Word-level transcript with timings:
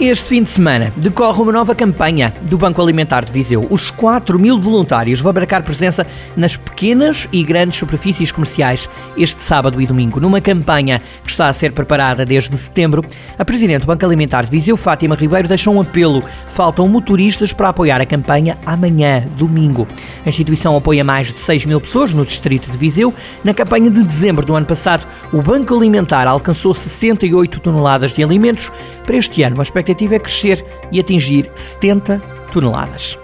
Este 0.00 0.24
fim 0.24 0.42
de 0.42 0.48
semana 0.50 0.90
decorre 0.96 1.42
uma 1.42 1.52
nova 1.52 1.74
campanha 1.74 2.34
do 2.42 2.56
Banco 2.56 2.80
Alimentar 2.82 3.24
de 3.24 3.30
Viseu. 3.30 3.66
Os 3.70 3.90
4 3.90 4.38
mil 4.38 4.58
voluntários 4.58 5.20
vão 5.20 5.30
abracar 5.30 5.62
presença 5.62 6.06
nas 6.34 6.56
pequenas 6.56 7.28
e 7.30 7.44
grandes 7.44 7.78
superfícies 7.78 8.32
comerciais 8.32 8.88
este 9.16 9.42
sábado 9.42 9.80
e 9.80 9.86
domingo. 9.86 10.18
Numa 10.18 10.40
campanha 10.40 11.00
que 11.22 11.30
está 11.30 11.46
a 11.46 11.52
ser 11.52 11.72
preparada 11.72 12.24
desde 12.24 12.56
setembro, 12.56 13.04
a 13.38 13.44
Presidente 13.44 13.82
do 13.82 13.86
Banco 13.86 14.04
Alimentar 14.04 14.42
de 14.42 14.50
Viseu, 14.50 14.76
Fátima 14.76 15.14
Ribeiro, 15.14 15.46
deixou 15.46 15.74
um 15.74 15.80
apelo. 15.82 16.22
Faltam 16.48 16.88
motoristas 16.88 17.52
para 17.52 17.68
apoiar 17.68 18.00
a 18.00 18.06
campanha 18.06 18.58
amanhã, 18.64 19.28
domingo. 19.36 19.86
A 20.24 20.28
instituição 20.28 20.76
apoia 20.76 21.04
mais 21.04 21.28
de 21.28 21.38
6 21.38 21.66
mil 21.66 21.80
pessoas 21.80 22.12
no 22.12 22.24
distrito 22.24 22.70
de 22.70 22.78
Viseu. 22.78 23.14
Na 23.44 23.54
campanha 23.54 23.90
de 23.90 24.02
dezembro 24.02 24.44
do 24.44 24.56
ano 24.56 24.66
passado, 24.66 25.06
o 25.32 25.42
Banco 25.42 25.76
Alimentar 25.76 26.26
alcançou 26.26 26.74
68 26.74 27.60
toneladas 27.60 28.14
de 28.14 28.24
alimentos. 28.24 28.72
Para 29.06 29.16
este 29.16 29.42
ano, 29.42 29.60
a 29.60 29.62
expectativa 29.82 30.14
é 30.14 30.18
crescer 30.18 30.64
e 30.90 31.00
atingir 31.00 31.50
70 31.54 32.22
toneladas. 32.52 33.21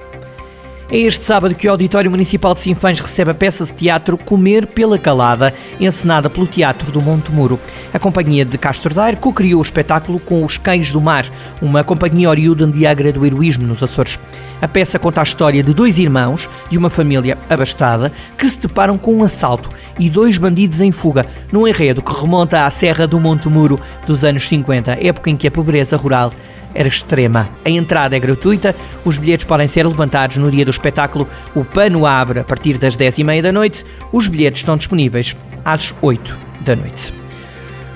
É 0.90 0.96
este 0.96 1.22
sábado 1.22 1.54
que 1.54 1.68
o 1.68 1.70
Auditório 1.70 2.10
Municipal 2.10 2.54
de 2.54 2.60
Sinfãs 2.60 2.98
recebe 2.98 3.30
a 3.30 3.34
peça 3.34 3.62
de 3.66 3.74
teatro 3.74 4.16
Comer 4.16 4.66
pela 4.66 4.98
Calada, 4.98 5.52
encenada 5.78 6.30
pelo 6.30 6.46
Teatro 6.46 6.90
do 6.90 7.02
Monte 7.02 7.30
Muro. 7.30 7.60
A 7.92 7.98
companhia 7.98 8.42
de 8.42 8.56
Castro 8.56 8.94
Daire 8.94 9.18
co-criou 9.18 9.58
o 9.58 9.62
espetáculo 9.62 10.18
com 10.18 10.42
Os 10.42 10.56
Cães 10.56 10.90
do 10.90 10.98
Mar, 10.98 11.26
uma 11.60 11.84
companhia 11.84 12.30
oriunda 12.30 12.66
de 12.66 12.86
Agra 12.86 13.12
do 13.12 13.26
heroísmo 13.26 13.66
nos 13.66 13.82
Açores. 13.82 14.18
A 14.62 14.66
peça 14.66 14.98
conta 14.98 15.20
a 15.20 15.24
história 15.24 15.62
de 15.62 15.74
dois 15.74 15.98
irmãos 15.98 16.48
de 16.70 16.78
uma 16.78 16.88
família 16.88 17.36
abastada 17.50 18.10
que 18.38 18.48
se 18.48 18.58
deparam 18.58 18.96
com 18.96 19.14
um 19.14 19.24
assalto 19.24 19.70
e 19.98 20.08
dois 20.08 20.38
bandidos 20.38 20.80
em 20.80 20.90
fuga, 20.90 21.26
num 21.52 21.68
enredo 21.68 22.00
que 22.00 22.18
remonta 22.18 22.64
à 22.64 22.70
Serra 22.70 23.06
do 23.06 23.20
Monte 23.20 23.46
Muro 23.50 23.78
dos 24.06 24.24
anos 24.24 24.48
50, 24.48 24.98
época 25.06 25.28
em 25.28 25.36
que 25.36 25.46
a 25.46 25.50
pobreza 25.50 25.98
rural 25.98 26.32
era 26.74 26.88
extrema. 26.88 27.48
A 27.64 27.70
entrada 27.70 28.16
é 28.16 28.20
gratuita, 28.20 28.74
os 29.04 29.18
bilhetes 29.18 29.46
podem 29.46 29.68
ser 29.68 29.86
levantados 29.86 30.36
no 30.36 30.50
dia 30.50 30.64
do 30.64 30.70
espetáculo. 30.70 31.28
O 31.54 31.64
pano 31.64 32.06
abre 32.06 32.40
a 32.40 32.44
partir 32.44 32.78
das 32.78 32.96
10h30 32.96 33.42
da 33.42 33.52
noite. 33.52 33.84
Os 34.12 34.28
bilhetes 34.28 34.62
estão 34.62 34.76
disponíveis 34.76 35.36
às 35.64 35.94
8 36.00 36.36
da 36.60 36.76
noite. 36.76 37.12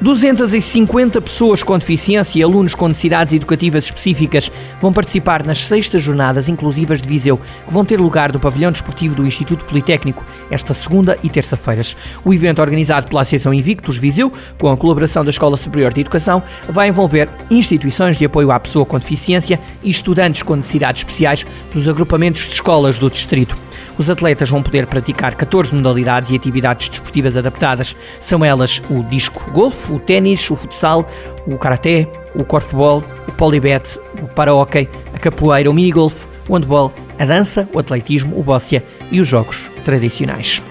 250 0.03 1.21
pessoas 1.21 1.63
com 1.63 1.79
deficiência 1.79 2.41
e 2.41 2.43
alunos 2.43 2.75
com 2.75 2.89
necessidades 2.89 3.33
educativas 3.33 3.85
específicas 3.85 4.51
vão 4.81 4.93
participar 4.93 5.45
nas 5.47 5.59
sextas 5.59 6.03
jornadas 6.03 6.49
inclusivas 6.49 7.01
de 7.01 7.09
Viseu, 7.09 7.39
que 7.39 7.73
vão 7.73 7.85
ter 7.85 8.01
lugar 8.01 8.33
no 8.33 8.41
pavilhão 8.41 8.73
desportivo 8.73 9.15
do 9.15 9.25
Instituto 9.25 9.65
Politécnico 9.65 10.25
esta 10.51 10.75
segunda 10.75 11.17
e 11.23 11.31
terça-feiras. 11.31 11.97
O 12.25 12.35
evento 12.35 12.61
organizado 12.61 13.07
pela 13.07 13.23
Associação 13.23 13.55
Invictus 13.55 13.97
Viseu, 13.97 14.33
com 14.59 14.69
a 14.69 14.77
colaboração 14.77 15.23
da 15.23 15.31
Escola 15.31 15.57
Superior 15.57 15.93
de 15.93 16.01
Educação, 16.01 16.43
vai 16.69 16.89
envolver 16.89 17.29
instituições 17.49 18.19
de 18.19 18.25
apoio 18.25 18.51
à 18.51 18.59
pessoa 18.59 18.85
com 18.85 18.99
deficiência 18.99 19.61
e 19.85 19.91
estudantes 19.91 20.43
com 20.43 20.57
necessidades 20.57 21.03
especiais 21.03 21.47
dos 21.73 21.89
agrupamentos 21.89 22.49
de 22.49 22.55
escolas 22.55 22.99
do 22.99 23.09
distrito. 23.09 23.57
Os 23.99 24.09
atletas 24.09 24.49
vão 24.49 24.63
poder 24.63 24.87
praticar 24.87 25.35
14 25.35 25.75
modalidades 25.75 26.31
e 26.31 26.37
atividades 26.37 26.89
desportivas 26.89 27.37
adaptadas. 27.37 27.95
São 28.21 28.45
elas 28.45 28.83
o 28.91 29.03
disco 29.05 29.51
golfe, 29.51 29.93
o 29.93 29.99
ténis, 29.99 30.51
o 30.51 30.57
futsal, 30.57 31.07
o 31.47 31.59
karaté, 31.59 32.09
o 32.35 32.45
corfball, 32.45 33.05
o 33.29 33.33
polibete, 33.33 33.99
o 34.23 34.27
para-hockey, 34.29 34.89
a 35.15 35.19
capoeira, 35.19 35.71
o 35.71 35.75
minigolf, 35.75 36.27
o 36.49 36.55
handball, 36.55 36.93
a 37.19 37.25
dança, 37.25 37.69
o 37.73 37.79
atletismo, 37.79 38.39
o 38.39 38.43
bóssia 38.43 38.83
e 39.11 39.21
os 39.21 39.29
jogos 39.29 39.71
tradicionais 39.85 40.63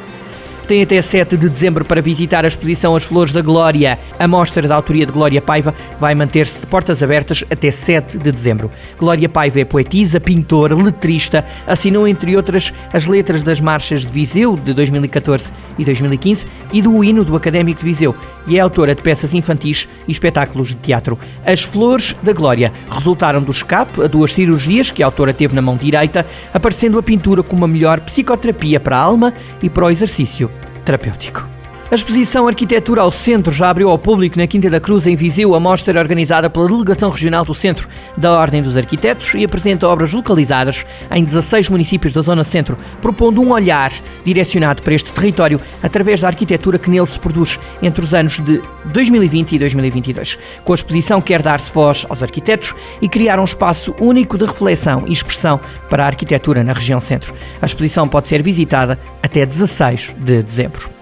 tem 0.72 0.84
até 0.84 1.02
7 1.02 1.36
de 1.36 1.50
dezembro 1.50 1.84
para 1.84 2.02
visitar 2.02 2.46
a 2.46 2.48
exposição 2.48 2.96
As 2.96 3.04
Flores 3.04 3.34
da 3.34 3.42
Glória. 3.42 4.00
A 4.18 4.26
mostra 4.26 4.66
da 4.66 4.74
autoria 4.74 5.06
de 5.06 5.12
Glória 5.12 5.42
Paiva 5.42 5.76
vai 6.00 6.16
manter-se 6.16 6.62
de 6.62 6.68
portas 6.68 7.04
abertas 7.04 7.44
até 7.52 7.70
7 7.70 8.18
de 8.18 8.32
dezembro. 8.32 8.72
Glória 8.98 9.28
Paiva 9.28 9.60
é 9.60 9.66
poetisa, 9.66 10.18
pintora, 10.18 10.74
letrista, 10.74 11.44
assinou, 11.68 12.08
entre 12.08 12.38
outras, 12.38 12.72
as 12.94 13.06
letras 13.06 13.44
das 13.44 13.60
marchas 13.60 14.04
de 14.04 14.08
Viseu 14.08 14.56
de 14.56 14.74
2014 14.74 15.52
e 15.78 15.84
2015 15.84 16.48
e 16.72 16.82
do 16.82 17.04
hino 17.04 17.26
do 17.26 17.36
Académico 17.36 17.80
de 17.80 17.86
Viseu 17.86 18.16
e 18.48 18.58
é 18.58 18.62
autora 18.62 18.96
de 18.96 19.04
peças 19.04 19.34
infantis 19.34 19.90
e 20.08 20.12
espetáculos 20.12 20.70
de 20.70 20.76
teatro. 20.76 21.20
As 21.46 21.62
Flores 21.62 22.16
da 22.24 22.32
Glória 22.32 22.72
resultaram 22.90 23.44
do 23.44 23.52
escape 23.52 24.02
a 24.02 24.08
duas 24.08 24.32
cirurgias 24.32 24.90
que 24.90 25.04
a 25.04 25.06
autora 25.06 25.34
teve 25.34 25.54
na 25.54 25.62
mão 25.62 25.76
direita, 25.76 26.26
aparecendo 26.54 26.98
a 26.98 27.04
pintura 27.04 27.44
como 27.44 27.66
a 27.66 27.68
melhor 27.68 28.00
psicoterapia 28.00 28.80
para 28.80 28.96
a 28.96 29.02
alma 29.02 29.34
e 29.62 29.70
para 29.70 29.84
o 29.86 29.90
exercício 29.90 30.50
terapêutico. 30.86 31.61
A 31.92 31.96
exposição 31.96 32.48
Arquitetura 32.48 33.02
ao 33.02 33.12
Centro 33.12 33.52
já 33.52 33.70
abriu 33.70 33.90
ao 33.90 34.00
público 34.00 34.40
na 34.40 34.48
Quinta 34.48 34.70
da 34.70 34.80
Cruz, 34.80 35.06
em 35.06 35.14
Viseu. 35.14 35.54
A 35.54 35.60
mostra 35.60 36.00
é 36.00 36.02
organizada 36.02 36.50
pela 36.50 36.66
Delegação 36.66 37.10
Regional 37.10 37.44
do 37.44 37.54
Centro 37.54 37.86
da 38.16 38.32
Ordem 38.32 38.62
dos 38.62 38.78
Arquitetos 38.78 39.34
e 39.34 39.44
apresenta 39.44 39.90
obras 39.90 40.14
localizadas 40.14 40.86
em 41.12 41.22
16 41.22 41.68
municípios 41.68 42.14
da 42.14 42.22
Zona 42.22 42.46
Centro, 42.46 42.78
propondo 43.02 43.42
um 43.42 43.52
olhar 43.52 43.92
direcionado 44.24 44.82
para 44.82 44.94
este 44.94 45.12
território 45.12 45.60
através 45.84 46.22
da 46.22 46.30
arquitetura 46.30 46.80
que 46.80 46.90
nele 46.90 47.06
se 47.08 47.20
produz 47.20 47.60
entre 47.82 48.06
os 48.06 48.14
anos 48.14 48.40
de 48.40 48.62
2020 48.94 49.52
e 49.52 49.60
2022. 49.60 50.40
Com 50.64 50.72
a 50.72 50.76
exposição 50.76 51.20
quer 51.20 51.42
dar-se 51.42 51.74
voz 51.74 52.06
aos 52.08 52.24
arquitetos 52.24 52.74
e 53.02 53.10
criar 53.10 53.38
um 53.38 53.44
espaço 53.44 53.94
único 54.00 54.38
de 54.38 54.46
reflexão 54.46 55.04
e 55.08 55.12
expressão 55.12 55.60
para 55.90 56.06
a 56.06 56.08
arquitetura 56.08 56.64
na 56.64 56.72
região 56.72 57.02
centro. 57.02 57.34
A 57.62 57.66
exposição 57.66 58.08
pode 58.08 58.30
ser 58.30 58.42
visitada 58.42 58.98
até 59.22 59.46
16 59.46 60.16
de 60.18 60.42
dezembro. 60.42 61.01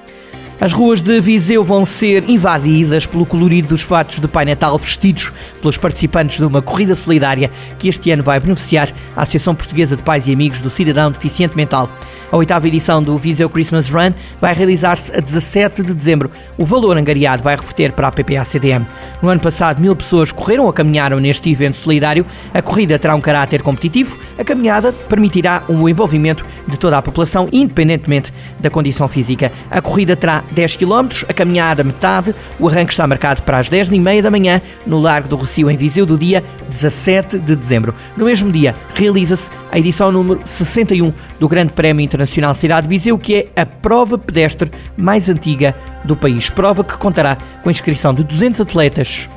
As 0.62 0.74
ruas 0.74 1.02
de 1.02 1.22
Viseu 1.22 1.64
vão 1.64 1.86
ser 1.86 2.30
invadidas 2.30 3.06
pelo 3.06 3.26
colorido 3.26 3.70
dos 3.70 3.82
fatos 3.82 4.20
de 4.20 4.28
Pai 4.28 4.44
Natal 4.44 4.78
vestidos 4.78 5.32
pelos 5.62 5.78
participantes 5.78 6.38
de 6.38 6.44
uma 6.44 6.62
corrida 6.62 6.96
solidária 6.96 7.50
que 7.78 7.88
este 7.88 8.12
ano 8.12 8.22
vai 8.22 8.42
beneficiar 8.42 8.92
a 9.16 9.22
Associação 9.22 9.56
Portuguesa 9.56 9.96
de 9.96 10.04
Pais 10.04 10.28
e 10.28 10.34
Amigos 10.34 10.60
do 10.60 10.70
Cidadão 10.70 11.14
Deficiente 11.14 11.56
Mental. 11.56 11.90
A 12.30 12.38
oitava 12.38 12.68
edição 12.68 13.02
do 13.02 13.18
Viseu 13.18 13.50
Christmas 13.50 13.90
Run 13.90 14.12
vai 14.40 14.54
realizar-se 14.54 15.16
a 15.16 15.22
17 15.22 15.82
de 15.82 15.94
dezembro. 15.94 16.30
O 16.58 16.66
valor 16.66 16.96
angariado 16.98 17.42
vai 17.42 17.56
reverter 17.56 17.94
para 17.94 18.10
a 18.10 18.12
PPA-CDM. 18.12 18.86
No 19.22 19.30
ano 19.30 19.42
passado, 19.42 19.82
mil 19.82 19.96
pessoas 19.96 20.32
correram 20.32 20.66
ou 20.66 20.74
caminharam 20.74 21.20
neste 21.20 21.50
evento 21.50 21.78
solidário. 21.78 22.26
A 22.54 22.62
corrida 22.62 23.00
terá 23.00 23.16
um 23.16 23.22
caráter 23.22 23.64
competitivo. 23.64 24.20
A 24.38 24.44
caminhada 24.44 24.94
permitirá 24.94 25.64
o 25.68 25.90
envolvimento 25.90 26.46
de 26.68 26.78
toda 26.78 26.98
a 26.98 27.02
população, 27.02 27.48
independentemente 27.52 28.32
da 28.60 28.70
condição 28.70 29.08
física. 29.08 29.52
A 29.72 29.82
corrida 29.82 30.16
terá 30.16 30.44
10 30.52 30.76
km, 30.76 31.26
a 31.28 31.34
caminhada 31.34 31.84
metade. 31.84 32.34
O 32.60 32.68
arranque 32.68 32.92
está 32.92 33.06
marcado 33.08 33.44
para 33.44 33.58
as 33.58 33.70
10h30 33.70 34.22
da 34.22 34.32
manhã 34.32 34.62
no 34.86 35.00
Largo 35.00 35.28
do 35.28 35.36
Rocio, 35.36 35.70
em 35.70 35.78
Viseu, 35.78 36.06
do 36.06 36.18
dia 36.18 36.44
17 36.68 37.40
de 37.40 37.56
dezembro. 37.56 37.94
No 38.16 38.26
mesmo 38.26 38.52
dia, 38.52 38.76
realiza-se 38.94 39.52
a 39.72 39.78
edição 39.78 40.12
número 40.12 40.42
61 40.44 41.14
do 41.40 41.48
Grande 41.48 41.74
Prémio 41.74 42.04
Internacional 42.04 42.54
Cidade 42.54 42.88
de 42.88 42.90
Viseu, 42.90 43.18
que 43.18 43.36
é 43.36 43.62
a 43.62 43.66
prova 43.66 44.18
pedestre 44.18 44.72
mais 44.98 45.30
antiga 45.30 45.76
do 46.04 46.16
país. 46.16 46.50
Prova 46.50 46.84
que 46.84 46.98
contará 46.98 47.38
com 47.62 47.70
a 47.70 47.72
inscrição 47.72 48.14
de 48.14 48.24
200 48.24 48.62
atletas. 48.62 49.30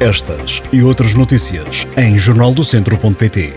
Estas 0.00 0.62
e 0.72 0.80
outras 0.80 1.14
notícias 1.14 1.88
em 1.96 2.16
jornaldocentro.pt. 2.16 3.52